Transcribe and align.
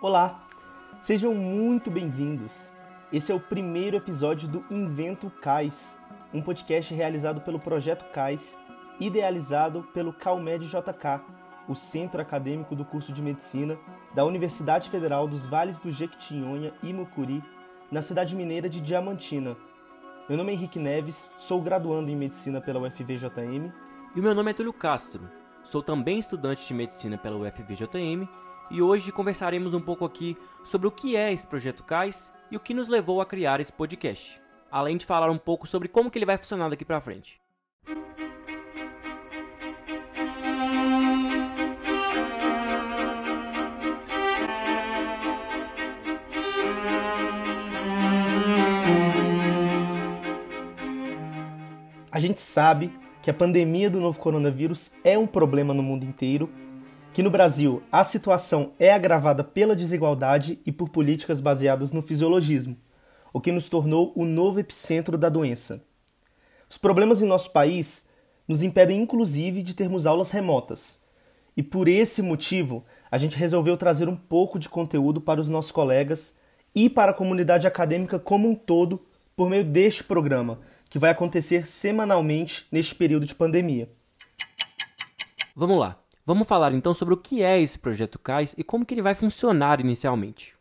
Olá, 0.00 0.46
sejam 1.00 1.34
muito 1.34 1.90
bem-vindos. 1.90 2.72
Esse 3.12 3.32
é 3.32 3.34
o 3.34 3.40
primeiro 3.40 3.96
episódio 3.96 4.46
do 4.46 4.64
Invento 4.70 5.28
CAIS, 5.28 5.98
um 6.32 6.40
podcast 6.40 6.94
realizado 6.94 7.40
pelo 7.40 7.58
Projeto 7.58 8.04
CAIS, 8.12 8.56
idealizado 9.00 9.82
pelo 9.92 10.12
CalMed 10.12 10.68
JK, 10.68 11.20
o 11.68 11.74
centro 11.74 12.22
acadêmico 12.22 12.76
do 12.76 12.84
curso 12.84 13.12
de 13.12 13.20
medicina 13.20 13.76
da 14.14 14.24
Universidade 14.24 14.88
Federal 14.88 15.26
dos 15.26 15.48
Vales 15.48 15.80
do 15.80 15.90
Jequitinhonha 15.90 16.72
e 16.80 16.92
Mucuri, 16.92 17.42
na 17.90 18.00
cidade 18.00 18.36
mineira 18.36 18.68
de 18.68 18.80
Diamantina. 18.80 19.56
Meu 20.28 20.38
nome 20.38 20.52
é 20.52 20.54
Henrique 20.54 20.78
Neves, 20.78 21.28
sou 21.36 21.60
graduando 21.60 22.08
em 22.08 22.14
medicina 22.14 22.60
pela 22.60 22.78
UFVJM. 22.78 23.72
E 24.14 24.20
o 24.20 24.22
meu 24.22 24.32
nome 24.32 24.52
é 24.52 24.54
Túlio 24.54 24.72
Castro, 24.72 25.28
sou 25.64 25.82
também 25.82 26.20
estudante 26.20 26.64
de 26.68 26.72
medicina 26.72 27.18
pela 27.18 27.36
UFVJM 27.36 28.28
e 28.70 28.82
hoje 28.82 29.12
conversaremos 29.12 29.74
um 29.74 29.80
pouco 29.80 30.04
aqui 30.04 30.36
sobre 30.64 30.86
o 30.86 30.90
que 30.90 31.16
é 31.16 31.32
esse 31.32 31.46
projeto 31.46 31.82
CAIS 31.82 32.32
e 32.50 32.56
o 32.56 32.60
que 32.60 32.74
nos 32.74 32.88
levou 32.88 33.20
a 33.20 33.26
criar 33.26 33.60
esse 33.60 33.72
podcast, 33.72 34.40
além 34.70 34.96
de 34.96 35.06
falar 35.06 35.30
um 35.30 35.38
pouco 35.38 35.66
sobre 35.66 35.88
como 35.88 36.10
que 36.10 36.18
ele 36.18 36.26
vai 36.26 36.36
funcionar 36.36 36.68
daqui 36.68 36.84
para 36.84 37.00
frente. 37.00 37.40
A 52.10 52.20
gente 52.20 52.40
sabe 52.40 52.92
que 53.22 53.30
a 53.30 53.34
pandemia 53.34 53.88
do 53.88 54.00
novo 54.00 54.18
coronavírus 54.18 54.90
é 55.04 55.16
um 55.16 55.26
problema 55.26 55.72
no 55.72 55.82
mundo 55.82 56.04
inteiro 56.04 56.50
que 57.18 57.22
no 57.24 57.30
Brasil 57.30 57.82
a 57.90 58.04
situação 58.04 58.74
é 58.78 58.92
agravada 58.92 59.42
pela 59.42 59.74
desigualdade 59.74 60.60
e 60.64 60.70
por 60.70 60.88
políticas 60.88 61.40
baseadas 61.40 61.90
no 61.90 62.00
fisiologismo, 62.00 62.76
o 63.32 63.40
que 63.40 63.50
nos 63.50 63.68
tornou 63.68 64.12
o 64.14 64.24
novo 64.24 64.60
epicentro 64.60 65.18
da 65.18 65.28
doença. 65.28 65.82
Os 66.70 66.78
problemas 66.78 67.20
em 67.20 67.26
nosso 67.26 67.50
país 67.50 68.06
nos 68.46 68.62
impedem 68.62 69.02
inclusive 69.02 69.64
de 69.64 69.74
termos 69.74 70.06
aulas 70.06 70.30
remotas. 70.30 71.00
E 71.56 71.62
por 71.62 71.88
esse 71.88 72.22
motivo, 72.22 72.84
a 73.10 73.18
gente 73.18 73.36
resolveu 73.36 73.76
trazer 73.76 74.08
um 74.08 74.14
pouco 74.14 74.56
de 74.56 74.68
conteúdo 74.68 75.20
para 75.20 75.40
os 75.40 75.48
nossos 75.48 75.72
colegas 75.72 76.36
e 76.72 76.88
para 76.88 77.10
a 77.10 77.14
comunidade 77.14 77.66
acadêmica 77.66 78.20
como 78.20 78.48
um 78.48 78.54
todo 78.54 79.04
por 79.34 79.50
meio 79.50 79.64
deste 79.64 80.04
programa, 80.04 80.60
que 80.88 81.00
vai 81.00 81.10
acontecer 81.10 81.66
semanalmente 81.66 82.68
neste 82.70 82.94
período 82.94 83.26
de 83.26 83.34
pandemia. 83.34 83.90
Vamos 85.56 85.80
lá. 85.80 85.98
Vamos 86.28 86.46
falar 86.46 86.74
então 86.74 86.92
sobre 86.92 87.14
o 87.14 87.16
que 87.16 87.42
é 87.42 87.58
esse 87.58 87.78
projeto 87.78 88.18
CAIS 88.18 88.54
e 88.58 88.62
como 88.62 88.84
que 88.84 88.92
ele 88.92 89.00
vai 89.00 89.14
funcionar 89.14 89.80
inicialmente. 89.80 90.54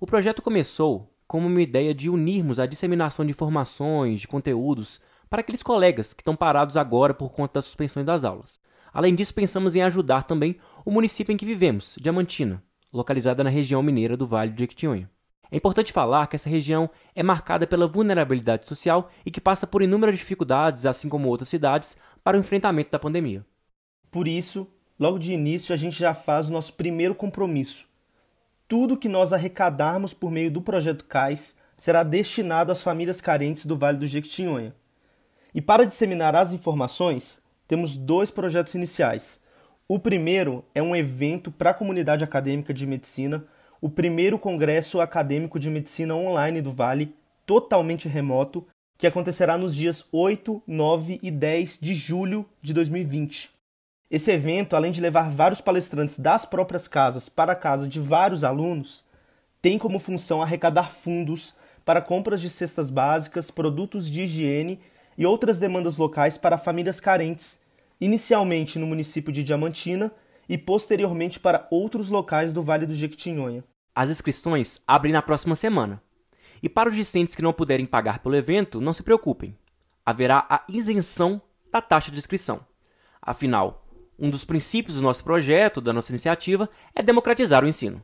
O 0.00 0.04
projeto 0.04 0.42
começou 0.42 1.14
como 1.28 1.46
uma 1.46 1.62
ideia 1.62 1.94
de 1.94 2.10
unirmos 2.10 2.58
a 2.58 2.66
disseminação 2.66 3.24
de 3.24 3.30
informações, 3.30 4.22
de 4.22 4.26
conteúdos 4.26 5.00
para 5.30 5.38
aqueles 5.38 5.62
colegas 5.62 6.12
que 6.12 6.22
estão 6.22 6.34
parados 6.34 6.76
agora 6.76 7.14
por 7.14 7.30
conta 7.30 7.52
das 7.54 7.66
suspensões 7.66 8.04
das 8.04 8.24
aulas. 8.24 8.58
Além 8.92 9.14
disso, 9.14 9.32
pensamos 9.32 9.76
em 9.76 9.82
ajudar 9.82 10.24
também 10.24 10.56
o 10.84 10.90
município 10.90 11.32
em 11.32 11.36
que 11.36 11.46
vivemos, 11.46 11.94
Diamantina, 12.00 12.60
localizada 12.92 13.44
na 13.44 13.50
região 13.50 13.80
mineira 13.80 14.16
do 14.16 14.26
Vale 14.26 14.50
do 14.50 14.58
Jequitinhonha. 14.58 15.08
É 15.52 15.56
importante 15.56 15.92
falar 15.92 16.26
que 16.26 16.34
essa 16.34 16.50
região 16.50 16.90
é 17.14 17.22
marcada 17.22 17.64
pela 17.64 17.86
vulnerabilidade 17.86 18.66
social 18.66 19.08
e 19.24 19.30
que 19.30 19.40
passa 19.40 19.68
por 19.68 19.82
inúmeras 19.82 20.18
dificuldades, 20.18 20.84
assim 20.84 21.08
como 21.08 21.28
outras 21.28 21.48
cidades, 21.48 21.96
para 22.24 22.36
o 22.36 22.40
enfrentamento 22.40 22.90
da 22.90 22.98
pandemia. 22.98 23.46
Por 24.10 24.26
isso, 24.26 24.66
logo 25.02 25.18
de 25.18 25.32
início 25.32 25.74
a 25.74 25.76
gente 25.76 25.98
já 25.98 26.14
faz 26.14 26.48
o 26.48 26.52
nosso 26.52 26.74
primeiro 26.74 27.12
compromisso. 27.12 27.88
Tudo 28.68 28.96
que 28.96 29.08
nós 29.08 29.32
arrecadarmos 29.32 30.14
por 30.14 30.30
meio 30.30 30.48
do 30.48 30.62
projeto 30.62 31.06
CAIS 31.06 31.56
será 31.76 32.04
destinado 32.04 32.70
às 32.70 32.84
famílias 32.84 33.20
carentes 33.20 33.66
do 33.66 33.76
Vale 33.76 33.98
do 33.98 34.06
Jequitinhonha. 34.06 34.72
E 35.52 35.60
para 35.60 35.84
disseminar 35.84 36.36
as 36.36 36.52
informações, 36.52 37.42
temos 37.66 37.96
dois 37.96 38.30
projetos 38.30 38.76
iniciais. 38.76 39.40
O 39.88 39.98
primeiro 39.98 40.64
é 40.72 40.80
um 40.80 40.94
evento 40.94 41.50
para 41.50 41.70
a 41.70 41.74
comunidade 41.74 42.22
acadêmica 42.22 42.72
de 42.72 42.86
medicina, 42.86 43.44
o 43.80 43.90
primeiro 43.90 44.38
congresso 44.38 45.00
acadêmico 45.00 45.58
de 45.58 45.68
medicina 45.68 46.14
online 46.14 46.62
do 46.62 46.70
Vale, 46.70 47.12
totalmente 47.44 48.06
remoto, 48.06 48.64
que 48.96 49.08
acontecerá 49.08 49.58
nos 49.58 49.74
dias 49.74 50.04
8, 50.12 50.62
9 50.64 51.18
e 51.20 51.28
10 51.28 51.80
de 51.80 51.92
julho 51.92 52.48
de 52.62 52.72
2020. 52.72 53.61
Esse 54.12 54.30
evento, 54.30 54.76
além 54.76 54.92
de 54.92 55.00
levar 55.00 55.30
vários 55.30 55.62
palestrantes 55.62 56.18
das 56.18 56.44
próprias 56.44 56.86
casas 56.86 57.30
para 57.30 57.52
a 57.52 57.56
casa 57.56 57.88
de 57.88 57.98
vários 57.98 58.44
alunos, 58.44 59.06
tem 59.62 59.78
como 59.78 59.98
função 59.98 60.42
arrecadar 60.42 60.92
fundos 60.92 61.54
para 61.82 62.02
compras 62.02 62.38
de 62.38 62.50
cestas 62.50 62.90
básicas, 62.90 63.50
produtos 63.50 64.10
de 64.10 64.20
higiene 64.20 64.80
e 65.16 65.24
outras 65.24 65.58
demandas 65.58 65.96
locais 65.96 66.36
para 66.36 66.58
famílias 66.58 67.00
carentes, 67.00 67.58
inicialmente 67.98 68.78
no 68.78 68.86
município 68.86 69.32
de 69.32 69.42
Diamantina 69.42 70.12
e 70.46 70.58
posteriormente 70.58 71.40
para 71.40 71.66
outros 71.70 72.10
locais 72.10 72.52
do 72.52 72.60
Vale 72.60 72.84
do 72.84 72.94
Jequitinhonha. 72.94 73.64
As 73.94 74.10
inscrições 74.10 74.82
abrem 74.86 75.14
na 75.14 75.22
próxima 75.22 75.56
semana. 75.56 76.02
E 76.62 76.68
para 76.68 76.90
os 76.90 76.94
discentes 76.94 77.34
que 77.34 77.40
não 77.40 77.54
puderem 77.54 77.86
pagar 77.86 78.18
pelo 78.18 78.36
evento, 78.36 78.78
não 78.78 78.92
se 78.92 79.02
preocupem. 79.02 79.56
Haverá 80.04 80.44
a 80.50 80.62
isenção 80.68 81.40
da 81.72 81.80
taxa 81.80 82.10
de 82.10 82.18
inscrição. 82.18 82.60
Afinal, 83.22 83.81
um 84.18 84.30
dos 84.30 84.44
princípios 84.44 84.96
do 84.96 85.02
nosso 85.02 85.24
projeto, 85.24 85.80
da 85.80 85.92
nossa 85.92 86.12
iniciativa, 86.12 86.68
é 86.94 87.02
democratizar 87.02 87.64
o 87.64 87.68
ensino. 87.68 88.02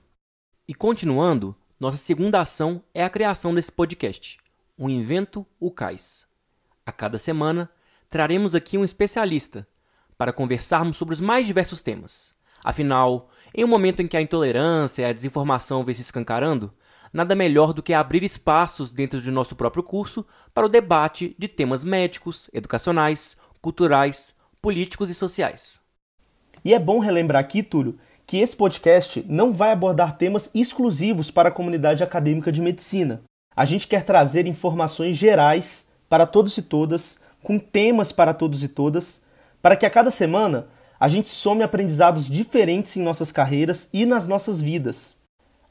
E 0.66 0.74
continuando, 0.74 1.54
nossa 1.78 1.96
segunda 1.96 2.40
ação 2.40 2.82
é 2.92 3.04
a 3.04 3.10
criação 3.10 3.54
desse 3.54 3.70
podcast, 3.70 4.38
o 4.76 4.88
Invento 4.88 5.46
o 5.60 5.70
Cais. 5.70 6.26
A 6.84 6.92
cada 6.92 7.18
semana, 7.18 7.70
traremos 8.08 8.54
aqui 8.54 8.76
um 8.76 8.84
especialista 8.84 9.66
para 10.16 10.32
conversarmos 10.32 10.96
sobre 10.96 11.14
os 11.14 11.20
mais 11.20 11.46
diversos 11.46 11.80
temas. 11.82 12.36
Afinal, 12.64 13.30
em 13.54 13.64
um 13.64 13.68
momento 13.68 14.02
em 14.02 14.08
que 14.08 14.16
a 14.16 14.20
intolerância 14.20 15.02
e 15.02 15.04
a 15.04 15.12
desinformação 15.12 15.84
vem 15.84 15.94
se 15.94 16.00
escancarando, 16.00 16.74
nada 17.12 17.34
melhor 17.34 17.72
do 17.72 17.82
que 17.82 17.94
abrir 17.94 18.24
espaços 18.24 18.92
dentro 18.92 19.20
de 19.20 19.30
nosso 19.30 19.54
próprio 19.54 19.82
curso 19.82 20.26
para 20.52 20.66
o 20.66 20.68
debate 20.68 21.36
de 21.38 21.46
temas 21.46 21.84
médicos, 21.84 22.50
educacionais, 22.52 23.36
culturais, 23.60 24.34
políticos 24.60 25.08
e 25.08 25.14
sociais. 25.14 25.80
E 26.64 26.74
é 26.74 26.78
bom 26.78 26.98
relembrar 26.98 27.40
aqui, 27.40 27.62
Túlio, 27.62 27.98
que 28.26 28.38
esse 28.38 28.56
podcast 28.56 29.24
não 29.28 29.52
vai 29.52 29.72
abordar 29.72 30.16
temas 30.16 30.50
exclusivos 30.54 31.30
para 31.30 31.48
a 31.48 31.52
comunidade 31.52 32.02
acadêmica 32.02 32.52
de 32.52 32.60
medicina. 32.60 33.22
A 33.56 33.64
gente 33.64 33.88
quer 33.88 34.04
trazer 34.04 34.46
informações 34.46 35.16
gerais 35.16 35.86
para 36.08 36.26
todos 36.26 36.56
e 36.56 36.62
todas, 36.62 37.18
com 37.42 37.58
temas 37.58 38.12
para 38.12 38.34
todos 38.34 38.62
e 38.62 38.68
todas, 38.68 39.20
para 39.62 39.76
que 39.76 39.86
a 39.86 39.90
cada 39.90 40.10
semana 40.10 40.68
a 41.00 41.08
gente 41.08 41.30
some 41.30 41.62
aprendizados 41.62 42.28
diferentes 42.28 42.96
em 42.96 43.02
nossas 43.02 43.30
carreiras 43.30 43.88
e 43.92 44.04
nas 44.04 44.26
nossas 44.26 44.60
vidas. 44.60 45.16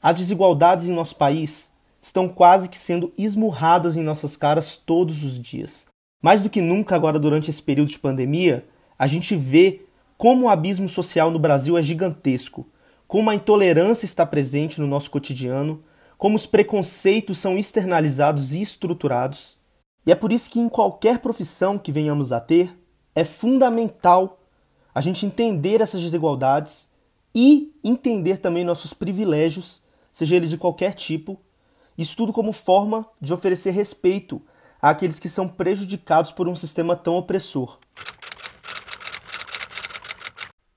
As 0.01 0.15
desigualdades 0.15 0.87
em 0.87 0.93
nosso 0.93 1.15
país 1.15 1.71
estão 2.01 2.29
quase 2.29 2.69
que 2.69 2.77
sendo 2.77 3.11
esmurradas 3.17 3.97
em 3.97 4.03
nossas 4.03 4.37
caras 4.37 4.77
todos 4.77 5.23
os 5.23 5.39
dias. 5.39 5.85
Mais 6.21 6.41
do 6.41 6.49
que 6.49 6.61
nunca 6.61 6.95
agora 6.95 7.19
durante 7.19 7.49
esse 7.49 7.61
período 7.61 7.89
de 7.89 7.99
pandemia, 7.99 8.65
a 8.97 9.05
gente 9.05 9.35
vê 9.35 9.81
como 10.17 10.45
o 10.45 10.49
abismo 10.49 10.89
social 10.89 11.29
no 11.29 11.37
Brasil 11.37 11.77
é 11.77 11.83
gigantesco, 11.83 12.67
como 13.07 13.29
a 13.29 13.35
intolerância 13.35 14.05
está 14.05 14.25
presente 14.25 14.81
no 14.81 14.87
nosso 14.87 15.11
cotidiano, 15.11 15.83
como 16.17 16.35
os 16.35 16.47
preconceitos 16.47 17.37
são 17.37 17.57
externalizados 17.57 18.51
e 18.51 18.61
estruturados. 18.61 19.59
E 20.05 20.11
é 20.11 20.15
por 20.15 20.31
isso 20.31 20.49
que 20.49 20.59
em 20.59 20.67
qualquer 20.67 21.19
profissão 21.19 21.77
que 21.77 21.91
venhamos 21.91 22.31
a 22.31 22.39
ter, 22.39 22.75
é 23.13 23.23
fundamental 23.23 24.39
a 24.93 25.01
gente 25.01 25.25
entender 25.25 25.79
essas 25.79 26.01
desigualdades 26.01 26.89
e 27.33 27.71
entender 27.83 28.37
também 28.37 28.63
nossos 28.63 28.93
privilégios, 28.93 29.81
seja 30.11 30.35
ele 30.35 30.47
de 30.47 30.57
qualquer 30.57 30.95
tipo, 30.95 31.39
isso 31.95 32.17
tudo 32.17 32.33
como 32.33 32.51
forma 32.51 33.05
de 33.21 33.31
oferecer 33.31 33.71
respeito 33.71 34.41
àqueles 34.81 35.19
que 35.19 35.29
são 35.29 35.47
prejudicados 35.47 36.31
por 36.31 36.47
um 36.47 36.55
sistema 36.55 36.95
tão 36.95 37.15
opressor. 37.15 37.79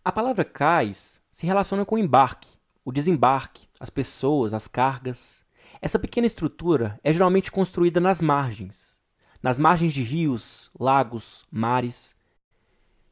A 0.02 0.11
palavra 0.11 0.47
cais 0.47 1.20
se 1.31 1.44
relaciona 1.44 1.85
com 1.85 1.97
o 1.97 1.99
embarque, 1.99 2.49
o 2.82 2.91
desembarque, 2.91 3.69
as 3.79 3.91
pessoas, 3.91 4.55
as 4.55 4.67
cargas. 4.67 5.44
Essa 5.79 5.99
pequena 5.99 6.26
estrutura 6.26 6.99
é 7.05 7.12
geralmente 7.12 7.52
construída 7.52 8.00
nas 8.00 8.23
margens, 8.23 8.99
nas 9.43 9.58
margens 9.58 9.93
de 9.93 10.02
rios, 10.02 10.70
lagos, 10.81 11.47
mares. 11.50 12.17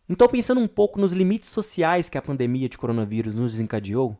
Então, 0.09 0.27
pensando 0.29 0.63
um 0.63 0.67
pouco 0.67 0.99
nos 0.99 1.13
limites 1.13 1.51
sociais 1.51 2.09
que 2.09 2.17
a 2.17 2.23
pandemia 2.23 2.71
de 2.71 2.79
coronavírus 2.79 3.35
nos 3.35 3.53
desencadeou, 3.53 4.17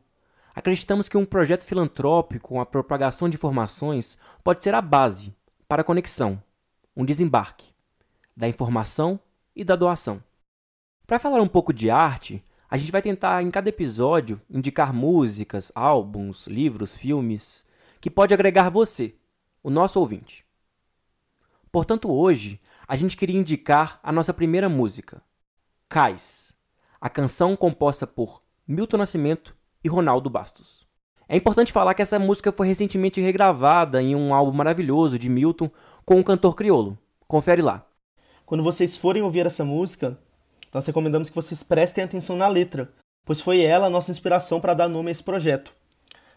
acreditamos 0.55 1.09
que 1.09 1.17
um 1.17 1.25
projeto 1.25 1.65
filantrópico 1.65 2.49
com 2.49 2.61
a 2.61 2.67
propagação 2.67 3.31
de 3.31 3.37
informações 3.37 4.19
pode 4.45 4.63
ser 4.63 4.75
a 4.75 4.83
base 4.83 5.35
para 5.67 5.81
a 5.81 5.85
conexão, 5.85 6.41
um 6.95 7.05
desembarque 7.05 7.73
da 8.37 8.47
informação 8.47 9.19
e 9.57 9.65
da 9.65 9.75
doação. 9.75 10.23
Para 11.07 11.19
falar 11.19 11.41
um 11.41 11.49
pouco 11.49 11.73
de 11.73 11.89
arte, 11.89 12.45
A 12.71 12.77
gente 12.77 12.93
vai 12.93 13.01
tentar, 13.01 13.43
em 13.43 13.51
cada 13.51 13.71
episódio, 13.71 14.41
indicar 14.51 14.93
músicas, 14.93 15.73
álbuns, 15.75 16.47
livros, 16.47 16.97
filmes, 16.97 17.65
que 17.99 18.11
pode 18.11 18.35
agregar 18.35 18.69
você, 18.69 19.15
o 19.63 19.71
nosso 19.71 19.99
ouvinte. 19.99 20.45
Portanto, 21.73 22.11
hoje, 22.11 22.61
a 22.87 22.95
gente 22.95 23.17
queria 23.17 23.39
indicar 23.39 23.99
a 24.03 24.13
nossa 24.13 24.35
primeira 24.35 24.69
música, 24.69 25.23
Cais, 25.89 26.55
a 27.01 27.09
canção 27.09 27.57
composta 27.57 28.07
por 28.07 28.43
Milton 28.67 28.99
Nascimento 28.99 29.57
e 29.83 29.89
Ronaldo 29.89 30.29
Bastos. 30.29 30.87
É 31.27 31.37
importante 31.37 31.73
falar 31.73 31.95
que 31.95 32.03
essa 32.03 32.19
música 32.19 32.53
foi 32.53 32.67
recentemente 32.67 33.21
regravada 33.21 34.03
em 34.03 34.15
um 34.15 34.35
álbum 34.35 34.53
maravilhoso 34.53 35.19
de 35.19 35.29
Milton 35.29 35.71
com 36.05 36.17
um 36.17 36.23
cantor 36.23 36.55
crioulo. 36.55 36.99
Confere 37.27 37.63
lá. 37.63 37.87
Quando 38.45 38.63
vocês 38.63 38.97
forem 38.97 39.23
ouvir 39.23 39.47
essa 39.47 39.65
música, 39.65 40.19
nós 40.73 40.87
recomendamos 40.87 41.29
que 41.29 41.37
vocês 41.37 41.63
prestem 41.63 42.05
atenção 42.05 42.37
na 42.37 42.49
letra, 42.49 42.91
pois 43.25 43.41
foi 43.41 43.63
ela 43.63 43.87
a 43.87 43.91
nossa 43.91 44.11
inspiração 44.11 44.61
para 44.61 44.75
dar 44.75 44.89
nome 44.89 45.09
a 45.09 45.13
esse 45.13 45.23
projeto. 45.23 45.73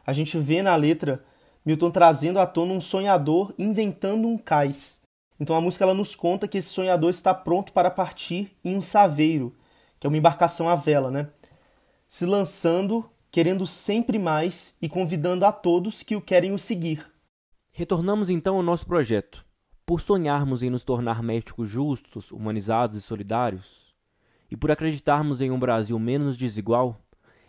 A 0.05 0.13
gente 0.13 0.37
vê 0.37 0.61
na 0.61 0.75
letra 0.75 1.23
Milton 1.65 1.91
trazendo 1.91 2.39
à 2.39 2.45
tona 2.45 2.73
um 2.73 2.79
sonhador 2.79 3.53
inventando 3.57 4.27
um 4.27 4.37
cais. 4.37 4.99
Então 5.39 5.55
a 5.55 5.61
música 5.61 5.83
ela 5.83 5.93
nos 5.93 6.15
conta 6.15 6.47
que 6.47 6.57
esse 6.57 6.69
sonhador 6.69 7.09
está 7.09 7.33
pronto 7.33 7.71
para 7.71 7.91
partir 7.91 8.55
em 8.63 8.75
um 8.75 8.81
saveiro, 8.81 9.55
que 9.99 10.07
é 10.07 10.09
uma 10.09 10.17
embarcação 10.17 10.67
à 10.67 10.75
vela, 10.75 11.11
né? 11.11 11.29
Se 12.07 12.25
lançando, 12.25 13.09
querendo 13.31 13.65
sempre 13.65 14.19
mais 14.19 14.75
e 14.81 14.89
convidando 14.89 15.45
a 15.45 15.51
todos 15.51 16.03
que 16.03 16.15
o 16.15 16.21
querem 16.21 16.51
o 16.51 16.59
seguir. 16.59 17.09
Retornamos 17.71 18.29
então 18.29 18.57
ao 18.57 18.63
nosso 18.63 18.85
projeto. 18.85 19.45
Por 19.85 20.01
sonharmos 20.01 20.61
em 20.61 20.69
nos 20.69 20.83
tornar 20.83 21.23
médicos 21.23 21.69
justos, 21.69 22.31
humanizados 22.31 22.97
e 22.97 23.01
solidários, 23.01 23.90
e 24.51 24.57
por 24.57 24.69
acreditarmos 24.69 25.41
em 25.41 25.49
um 25.49 25.57
Brasil 25.57 25.97
menos 25.97 26.35
desigual, 26.35 26.97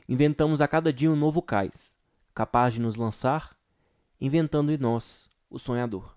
inventamos 0.09 0.61
a 0.61 0.69
cada 0.69 0.93
dia 0.93 1.11
um 1.11 1.17
novo 1.17 1.43
cais, 1.43 1.97
capaz 2.33 2.75
de 2.75 2.81
nos 2.81 2.95
lançar, 2.95 3.57
inventando 4.21 4.71
em 4.71 4.79
nós 4.79 5.29
o 5.51 5.59
sonhador. 5.59 6.15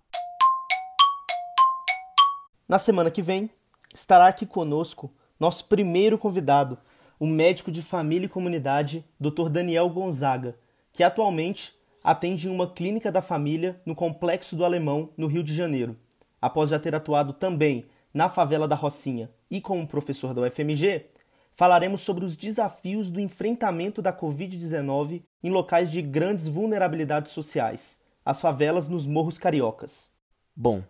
Na 2.70 2.78
semana 2.78 3.10
que 3.10 3.24
vem, 3.24 3.50
estará 3.94 4.28
aqui 4.28 4.46
conosco 4.46 5.12
nosso 5.40 5.66
primeiro 5.66 6.20
convidado, 6.20 6.78
o 7.20 7.26
médico 7.26 7.72
de 7.72 7.82
família 7.82 8.28
e 8.28 8.30
comunidade, 8.30 9.04
Dr. 9.20 9.50
Daniel 9.50 9.90
Gonzaga, 9.90 10.56
que 10.94 11.04
atualmente 11.04 11.76
atende 12.04 12.48
em 12.48 12.52
uma 12.52 12.70
clínica 12.70 13.12
da 13.12 13.22
família 13.22 13.82
no 13.86 13.96
Complexo 13.96 14.56
do 14.56 14.64
Alemão, 14.64 15.10
no 15.18 15.26
Rio 15.26 15.44
de 15.44 15.56
Janeiro, 15.56 15.98
após 16.40 16.70
já 16.70 16.78
ter 16.78 16.94
atuado 16.94 17.34
também 17.34 17.88
na 18.16 18.30
favela 18.30 18.66
da 18.66 18.78
Rocinha 18.78 19.30
e 19.52 19.60
como 19.60 19.86
professor 19.86 20.34
da 20.34 20.44
UFMG, 20.44 21.08
falaremos 21.52 22.00
sobre 22.00 22.24
os 22.24 22.38
desafios 22.38 23.12
do 23.12 23.20
enfrentamento 23.20 24.02
da 24.02 24.14
Covid-19 24.14 25.22
em 25.44 25.50
locais 25.50 25.92
de 25.92 26.02
grandes 26.02 26.48
vulnerabilidades 26.48 27.34
sociais, 27.34 28.00
as 28.24 28.40
favelas 28.40 28.88
nos 28.88 29.06
morros 29.06 29.38
cariocas. 29.38 30.10
Bom, 30.56 30.82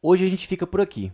hoje 0.00 0.24
a 0.24 0.28
gente 0.28 0.48
fica 0.48 0.66
por 0.66 0.80
aqui. 0.80 1.12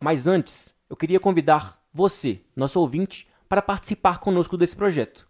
Mas 0.00 0.28
antes, 0.28 0.72
eu 0.88 0.94
queria 0.94 1.18
convidar 1.18 1.82
você, 1.92 2.40
nosso 2.54 2.78
ouvinte, 2.78 3.26
para 3.48 3.60
participar 3.60 4.20
conosco 4.20 4.56
desse 4.56 4.76
projeto. 4.76 5.28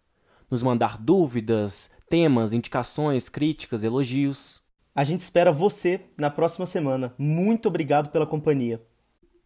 Nos 0.50 0.62
mandar 0.62 0.98
dúvidas, 0.98 1.90
temas, 2.10 2.52
indicações, 2.52 3.30
críticas, 3.30 3.82
elogios. 3.82 4.60
A 4.94 5.02
gente 5.02 5.20
espera 5.20 5.50
você 5.50 6.02
na 6.18 6.28
próxima 6.28 6.66
semana. 6.66 7.14
Muito 7.16 7.68
obrigado 7.68 8.10
pela 8.10 8.26
companhia. 8.26 8.82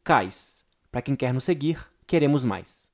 Cais. 0.02 0.64
Para 0.90 1.02
quem 1.02 1.14
quer 1.14 1.32
nos 1.34 1.44
seguir, 1.44 1.78
queremos 2.06 2.44
mais. 2.44 2.89